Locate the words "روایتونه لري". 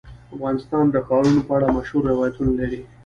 2.11-2.81